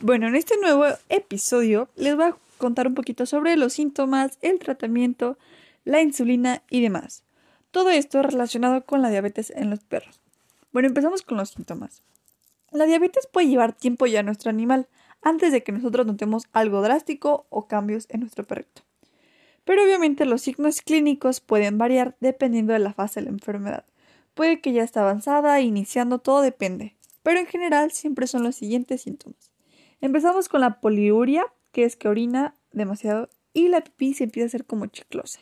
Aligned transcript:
Bueno, 0.00 0.28
en 0.28 0.36
este 0.36 0.56
nuevo 0.58 0.84
episodio 1.08 1.88
les 1.96 2.14
voy 2.14 2.26
a 2.26 2.36
contar 2.56 2.86
un 2.86 2.94
poquito 2.94 3.26
sobre 3.26 3.56
los 3.56 3.72
síntomas, 3.72 4.38
el 4.42 4.60
tratamiento, 4.60 5.38
la 5.84 6.00
insulina 6.00 6.62
y 6.70 6.80
demás. 6.82 7.24
Todo 7.72 7.90
esto 7.90 8.22
relacionado 8.22 8.84
con 8.84 9.02
la 9.02 9.10
diabetes 9.10 9.50
en 9.50 9.70
los 9.70 9.80
perros. 9.80 10.20
Bueno, 10.72 10.86
empezamos 10.86 11.22
con 11.22 11.36
los 11.36 11.50
síntomas. 11.50 12.04
La 12.70 12.86
diabetes 12.86 13.26
puede 13.26 13.48
llevar 13.48 13.72
tiempo 13.72 14.06
ya 14.06 14.20
a 14.20 14.22
nuestro 14.22 14.50
animal 14.50 14.86
antes 15.20 15.50
de 15.50 15.64
que 15.64 15.72
nosotros 15.72 16.06
notemos 16.06 16.44
algo 16.52 16.80
drástico 16.80 17.46
o 17.50 17.66
cambios 17.66 18.06
en 18.08 18.20
nuestro 18.20 18.46
perrito. 18.46 18.82
Pero 19.64 19.82
obviamente 19.82 20.26
los 20.26 20.42
signos 20.42 20.80
clínicos 20.80 21.40
pueden 21.40 21.76
variar 21.76 22.14
dependiendo 22.20 22.72
de 22.72 22.78
la 22.78 22.92
fase 22.92 23.18
de 23.18 23.24
la 23.24 23.32
enfermedad. 23.32 23.84
Puede 24.34 24.60
que 24.60 24.72
ya 24.72 24.84
esté 24.84 25.00
avanzada, 25.00 25.60
iniciando, 25.60 26.20
todo 26.20 26.40
depende. 26.40 26.94
Pero 27.24 27.40
en 27.40 27.46
general 27.46 27.90
siempre 27.90 28.28
son 28.28 28.44
los 28.44 28.54
siguientes 28.54 29.02
síntomas. 29.02 29.47
Empezamos 30.00 30.48
con 30.48 30.60
la 30.60 30.80
poliuria, 30.80 31.44
que 31.72 31.84
es 31.84 31.96
que 31.96 32.08
orina 32.08 32.54
demasiado 32.72 33.28
y 33.52 33.68
la 33.68 33.80
pipí 33.80 34.14
se 34.14 34.24
empieza 34.24 34.46
a 34.46 34.48
hacer 34.48 34.64
como 34.64 34.86
chiclosa. 34.86 35.40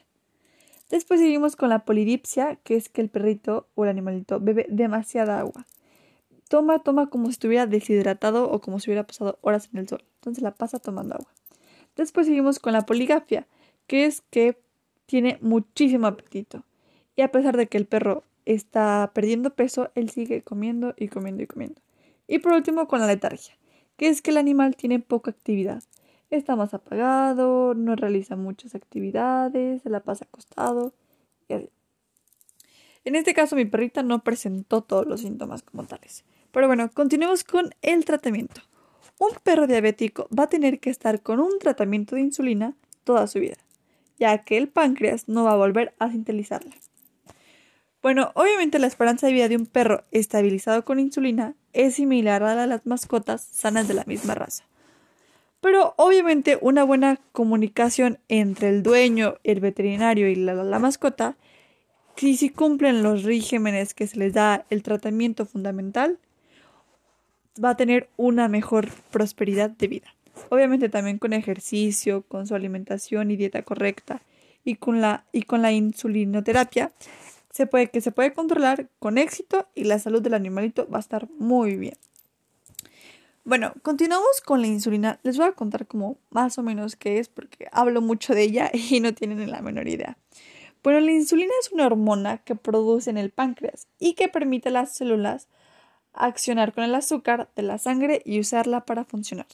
Después 0.91 1.20
seguimos 1.20 1.56
con 1.56 1.69
la 1.69 1.84
polidipsia, 1.84 2.56
que 2.56 2.77
es 2.77 2.88
que 2.88 3.00
el 3.00 3.11
perrito 3.11 3.69
o 3.74 3.84
el 3.84 3.91
animalito 3.91 4.41
bebe 4.41 4.66
demasiada 4.69 5.41
agua. 5.41 5.66
Toma, 6.48 6.78
toma 6.78 7.11
como 7.11 7.27
si 7.27 7.33
estuviera 7.33 7.66
deshidratado 7.66 8.50
o 8.50 8.61
como 8.61 8.78
si 8.78 8.91
hubiera 8.91 9.06
pasado 9.06 9.38
horas 9.42 9.69
en 9.73 9.80
el 9.80 9.88
sol. 9.88 10.05
Entonces 10.16 10.42
la 10.42 10.55
pasa 10.55 10.78
tomando 10.78 11.16
agua. 11.16 11.33
Después 11.97 12.27
seguimos 12.27 12.59
con 12.59 12.73
la 12.73 12.86
poligafia, 12.86 13.47
que 13.86 14.06
es 14.06 14.23
que 14.30 14.59
tiene 15.06 15.38
muchísimo 15.41 16.06
apetito. 16.06 16.64
Y 17.16 17.23
a 17.23 17.33
pesar 17.33 17.56
de 17.56 17.66
que 17.66 17.78
el 17.78 17.86
perro 17.86 18.23
está 18.45 19.11
perdiendo 19.12 19.55
peso, 19.55 19.91
él 19.95 20.09
sigue 20.11 20.42
comiendo 20.42 20.95
y 20.97 21.09
comiendo 21.09 21.42
y 21.42 21.47
comiendo. 21.47 21.80
Y 22.28 22.38
por 22.38 22.52
último 22.52 22.86
con 22.86 23.00
la 23.00 23.06
letargia, 23.06 23.56
que 23.96 24.09
es 24.09 24.23
que 24.23 24.30
el 24.30 24.36
animal 24.36 24.77
tiene 24.77 25.00
poca 25.00 25.30
actividad. 25.30 25.82
Está 26.30 26.56
más 26.56 26.74
apagado, 26.74 27.74
no 27.74 27.95
realiza 27.96 28.36
muchas 28.36 28.75
actividades, 28.75 29.83
se 29.83 29.91
la 29.91 30.00
pasa 30.00 30.25
acostado 30.25 30.92
y 31.48 31.55
así. 31.55 31.70
En 33.05 33.14
este 33.14 33.34
caso 33.34 33.55
mi 33.55 33.64
perrita 33.64 34.03
no 34.03 34.25
presentó 34.25 34.83
todos 34.83 35.06
los 35.06 35.20
síntomas 35.20 35.62
como 35.62 35.84
tales. 35.84 36.25
Pero 36.50 36.66
bueno, 36.66 36.91
continuemos 36.92 37.44
con 37.44 37.70
el 37.83 38.05
tratamiento. 38.05 38.62
Un 39.19 39.30
perro 39.42 39.66
diabético 39.66 40.28
va 40.36 40.44
a 40.44 40.48
tener 40.48 40.81
que 40.81 40.91
estar 40.91 41.22
con 41.22 41.41
un 41.41 41.58
tratamiento 41.58 42.16
de 42.16 42.22
insulina 42.22 42.75
toda 43.05 43.27
su 43.28 43.38
vida, 43.38 43.56
ya 44.19 44.38
que 44.38 44.58
el 44.58 44.69
páncreas 44.69 45.28
no 45.28 45.44
va 45.44 45.53
a 45.53 45.56
volver 45.56 45.94
a 45.98 46.10
sintetizarla. 46.10 46.75
Bueno, 48.07 48.31
obviamente 48.35 48.79
la 48.79 48.87
esperanza 48.87 49.27
de 49.27 49.33
vida 49.33 49.49
de 49.49 49.57
un 49.57 49.67
perro 49.67 50.05
estabilizado 50.12 50.85
con 50.85 51.01
insulina 51.01 51.57
es 51.73 51.97
similar 51.97 52.41
a 52.45 52.55
la 52.55 52.61
de 52.61 52.67
las 52.69 52.87
mascotas 52.87 53.43
sanas 53.51 53.89
de 53.89 53.95
la 53.95 54.05
misma 54.05 54.37
raza. 54.37 54.62
Pero 55.61 55.93
obviamente 55.97 56.57
una 56.61 56.84
buena 56.84 57.19
comunicación 57.33 58.21
entre 58.29 58.69
el 58.69 58.84
dueño, 58.84 59.39
el 59.43 59.59
veterinario 59.59 60.29
y 60.29 60.37
la, 60.37 60.79
mascota, 60.79 61.37
si, 62.15 62.37
si 62.37 62.49
cumplen 62.49 63.03
los 63.03 63.25
regímenes 63.25 63.93
que 63.93 64.07
se 64.07 64.21
les 64.21 64.33
da 64.33 64.67
el 64.71 64.84
tratamiento 64.84 65.45
fundamental, 65.45 66.21
va 67.62 67.71
a 67.71 67.77
tener 67.77 68.09
una 68.17 68.47
mejor 68.47 68.89
prosperidad 69.11 69.71
de 69.71 69.89
vida. 69.89 70.15
Obviamente 70.51 70.89
también 70.89 71.19
con 71.19 71.33
ejercicio, 71.33 72.23
con 72.23 72.47
su 72.47 72.55
alimentación 72.55 73.33
y 73.33 73.37
dieta 73.37 73.62
correcta 73.62 74.23
y 74.65 74.77
con 74.77 75.01
la, 75.01 75.25
y 75.33 75.43
con 75.43 75.61
la 75.61 75.73
insulinoterapia 75.73 76.93
se 77.57 77.67
puede, 77.67 77.89
que 77.89 78.03
se 78.03 78.12
puede 78.12 78.35
controlar 78.35 78.91
con 78.99 79.17
éxito 79.17 79.67
y 79.75 79.85
la 79.85 79.99
salud 79.99 80.21
del 80.21 80.35
animalito 80.35 80.87
va 80.91 80.99
a 80.99 81.01
estar 81.01 81.27
muy 81.39 81.77
bien. 81.77 81.97
Bueno, 83.45 83.73
continuamos 83.81 84.43
con 84.45 84.61
la 84.61 84.67
insulina. 84.67 85.21
Les 85.23 85.39
voy 85.39 85.47
a 85.47 85.53
contar 85.53 85.87
como 85.87 86.19
más 86.29 86.59
o 86.59 86.62
menos 86.62 86.97
qué 86.97 87.19
es 87.19 87.31
porque 87.31 87.67
hablo 87.73 88.03
mucho 88.03 88.34
de 88.34 88.43
ella 88.43 88.71
y 88.91 89.01
no 89.01 89.15
tienen 89.15 89.51
la 89.51 89.62
menor 89.62 89.89
idea. 89.89 90.19
Bueno, 90.83 91.01
la 91.01 91.12
insulina 91.12 91.53
es 91.59 91.73
una 91.73 91.87
hormona 91.87 92.39
que 92.39 92.56
produce 92.56 93.09
en 93.09 93.16
el 93.16 93.31
páncreas 93.31 93.89
y 93.99 94.12
que 94.12 94.28
permite 94.28 94.69
a 94.69 94.72
las 94.72 94.95
células 94.95 95.49
accionar 96.12 96.75
con 96.75 96.84
el 96.84 96.95
azúcar 96.95 97.49
de 97.56 97.62
la 97.62 97.78
sangre 97.78 98.21
y 98.27 98.39
usarla 98.39 98.84
para 98.84 99.06
funcionar. 99.06 99.47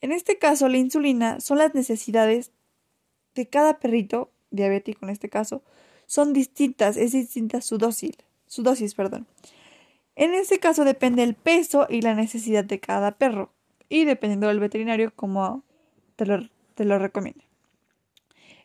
En 0.00 0.10
este 0.10 0.36
caso, 0.38 0.68
la 0.68 0.78
insulina 0.78 1.38
son 1.38 1.58
las 1.58 1.76
necesidades 1.76 2.50
de 3.36 3.46
cada 3.46 3.78
perrito, 3.78 4.32
diabético 4.50 5.06
en 5.06 5.10
este 5.10 5.28
caso, 5.28 5.62
son 6.06 6.32
distintas, 6.32 6.96
es 6.96 7.12
distinta 7.12 7.60
su 7.60 7.78
dosis, 7.78 8.16
su 8.46 8.62
dosis, 8.62 8.94
perdón. 8.94 9.26
En 10.16 10.32
este 10.34 10.58
caso 10.60 10.84
depende 10.84 11.22
el 11.22 11.34
peso 11.34 11.86
y 11.90 12.02
la 12.02 12.14
necesidad 12.14 12.64
de 12.64 12.80
cada 12.80 13.12
perro 13.12 13.52
y 13.88 14.04
dependiendo 14.04 14.48
del 14.48 14.60
veterinario 14.60 15.12
como 15.14 15.64
te 16.16 16.26
lo, 16.26 16.48
te 16.74 16.84
lo 16.84 16.98
recomiende. 16.98 17.44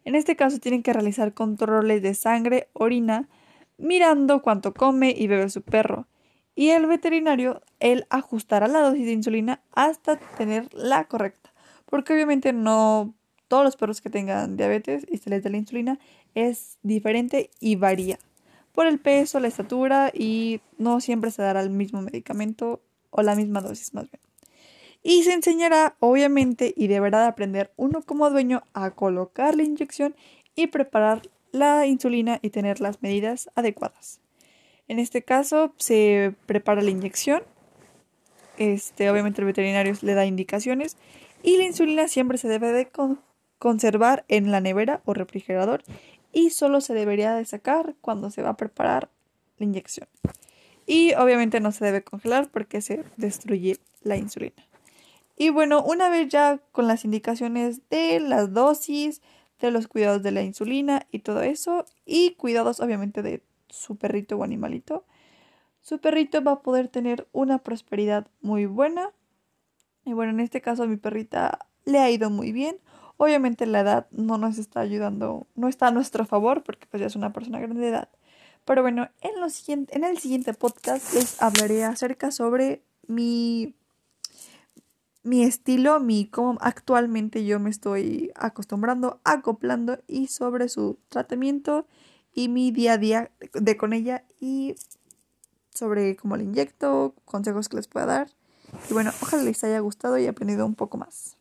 En 0.06 0.16
este 0.16 0.36
caso 0.36 0.60
tienen 0.60 0.84
que 0.84 0.94
realizar 0.94 1.34
controles 1.34 2.02
de 2.02 2.14
sangre, 2.14 2.70
orina, 2.74 3.28
mirando 3.78 4.42
cuánto 4.42 4.74
come 4.74 5.14
y 5.16 5.28
bebe 5.28 5.50
su 5.50 5.62
perro. 5.62 6.08
Y 6.56 6.70
el 6.70 6.88
veterinario, 6.88 7.62
él 7.80 8.06
ajustará 8.10 8.68
la 8.68 8.82
dosis 8.82 9.06
de 9.06 9.14
insulina 9.14 9.62
hasta 9.72 10.18
tener 10.18 10.68
la 10.74 11.06
correcta. 11.06 11.54
Porque 11.86 12.14
obviamente 12.14 12.54
no 12.54 13.14
todos 13.50 13.66
los 13.66 13.76
perros 13.76 14.00
que 14.00 14.10
tengan 14.10 14.56
diabetes 14.56 15.06
y 15.12 15.18
se 15.18 15.30
les 15.30 15.44
da 15.44 15.50
la 15.50 15.58
insulina 15.58 16.00
es 16.36 16.78
diferente 16.84 17.50
y 17.60 17.76
varía 17.76 18.20
por 18.72 18.88
el 18.88 18.98
peso, 19.00 19.42
la 19.42 19.50
estatura 19.50 20.10
y 20.14 20.62
no 20.78 21.02
siempre 21.02 21.32
se 21.32 21.42
dará 21.42 21.60
el 21.60 21.70
mismo 21.70 22.02
medicamento 22.02 22.82
o 23.10 23.22
la 23.22 23.36
misma 23.36 23.60
dosis 23.60 23.94
más 23.94 24.10
bien. 24.10 24.22
Y 25.04 25.24
se 25.24 25.34
enseñará 25.34 25.98
obviamente 26.00 26.74
y 26.78 26.88
deberá 26.88 27.20
de 27.20 27.28
aprender 27.28 27.74
uno 27.76 28.02
como 28.04 28.30
dueño 28.30 28.64
a 28.74 28.92
colocar 28.92 29.56
la 29.56 29.64
inyección 29.64 30.16
y 30.56 30.68
preparar 30.68 31.24
la 31.52 31.88
insulina 31.88 32.40
y 32.42 32.52
tener 32.52 32.80
las 32.80 33.02
medidas 33.02 33.50
adecuadas. 33.56 34.22
En 34.88 35.00
este 35.00 35.24
caso 35.24 35.74
se 35.78 36.34
prepara 36.46 36.82
la 36.82 36.92
inyección. 36.92 37.44
Este, 38.58 39.10
obviamente 39.10 39.42
el 39.42 39.48
veterinario 39.48 39.94
le 40.02 40.14
da 40.14 40.26
indicaciones 40.26 40.96
y 41.44 41.58
la 41.58 41.64
insulina 41.64 42.08
siempre 42.08 42.38
se 42.38 42.48
debe 42.48 42.72
de 42.72 42.88
conservar 43.60 44.26
en 44.28 44.52
la 44.52 44.62
nevera 44.62 45.02
o 45.06 45.14
refrigerador 45.14 45.84
y 46.32 46.50
solo 46.50 46.82
se 46.82 46.94
debería 46.94 47.36
de 47.36 47.46
sacar 47.46 47.96
cuando 48.02 48.32
se 48.32 48.42
va 48.42 48.50
a 48.50 48.58
preparar 48.58 49.10
la 49.58 49.66
inyección. 49.66 50.08
Y 50.86 51.14
obviamente 51.14 51.60
no 51.60 51.72
se 51.72 51.86
debe 51.86 52.04
congelar 52.04 52.50
porque 52.50 52.82
se 52.82 53.04
destruye 53.18 53.78
la 54.02 54.18
insulina. 54.18 54.66
Y 55.38 55.52
bueno, 55.52 55.84
una 55.84 56.10
vez 56.10 56.28
ya 56.30 56.60
con 56.72 56.88
las 56.88 57.06
indicaciones 57.06 57.88
de 57.90 58.20
las 58.20 58.54
dosis, 58.54 59.22
de 59.60 59.72
los 59.72 59.88
cuidados 59.88 60.24
de 60.24 60.32
la 60.32 60.42
insulina 60.42 61.08
y 61.12 61.20
todo 61.20 61.42
eso, 61.42 61.86
y 62.06 62.32
cuidados 62.32 62.80
obviamente 62.80 63.22
de 63.22 63.44
su 63.70 63.98
perrito 63.98 64.38
o 64.38 64.44
animalito, 64.44 65.06
su 65.82 66.00
perrito 66.00 66.44
va 66.44 66.54
a 66.54 66.62
poder 66.62 66.88
tener 66.88 67.28
una 67.32 67.60
prosperidad 67.60 68.28
muy 68.42 68.66
buena. 68.66 69.12
Y 70.06 70.14
bueno, 70.14 70.32
en 70.32 70.40
este 70.40 70.62
caso 70.62 70.84
a 70.84 70.88
mi 70.88 70.98
perrita 70.98 71.68
le 71.86 72.00
ha 72.00 72.10
ido 72.10 72.30
muy 72.30 72.52
bien. 72.52 72.78
Obviamente 73.22 73.66
la 73.66 73.82
edad 73.82 74.08
no 74.12 74.38
nos 74.38 74.58
está 74.58 74.80
ayudando, 74.80 75.46
no 75.56 75.68
está 75.68 75.88
a 75.88 75.92
nuestro 75.92 76.26
favor 76.26 76.64
porque 76.64 76.88
pues 76.90 77.02
ya 77.02 77.08
es 77.08 77.18
una 77.18 77.34
persona 77.34 77.60
grande 77.60 77.82
de 77.82 77.90
edad. 77.90 78.08
Pero 78.64 78.82
bueno, 78.82 79.10
en, 79.20 79.50
siguiente, 79.50 79.94
en 79.94 80.06
el 80.06 80.20
siguiente 80.20 80.54
podcast 80.54 81.14
les 81.14 81.42
hablaré 81.42 81.84
acerca 81.84 82.32
sobre 82.32 82.82
mi, 83.08 83.76
mi 85.24 85.44
estilo, 85.44 86.00
mi 86.00 86.28
cómo 86.28 86.58
actualmente 86.62 87.44
yo 87.44 87.60
me 87.60 87.70
estoy 87.70 88.32
acostumbrando, 88.36 89.20
acoplando 89.26 90.00
y 90.08 90.28
sobre 90.28 90.70
su 90.70 90.98
tratamiento 91.10 91.88
y 92.34 92.48
mi 92.48 92.72
día 92.72 92.94
a 92.94 92.98
día 92.98 93.32
de 93.52 93.76
con 93.76 93.92
ella 93.92 94.24
y 94.40 94.76
sobre 95.74 96.16
cómo 96.16 96.38
le 96.38 96.46
inyecto, 96.46 97.16
consejos 97.26 97.68
que 97.68 97.76
les 97.76 97.90
pueda 97.90 98.06
dar. 98.06 98.30
Y 98.90 98.94
bueno, 98.94 99.12
ojalá 99.22 99.44
les 99.44 99.62
haya 99.66 99.80
gustado 99.80 100.18
y 100.18 100.26
aprendido 100.26 100.66
un 100.66 100.76
poco 100.76 100.98
más. 100.98 101.36